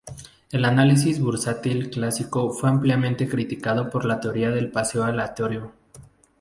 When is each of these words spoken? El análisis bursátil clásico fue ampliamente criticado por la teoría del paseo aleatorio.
El 0.51 0.65
análisis 0.65 1.19
bursátil 1.19 1.91
clásico 1.91 2.49
fue 2.49 2.69
ampliamente 2.71 3.29
criticado 3.29 3.91
por 3.91 4.03
la 4.03 4.19
teoría 4.19 4.49
del 4.49 4.71
paseo 4.71 5.03
aleatorio. 5.03 5.73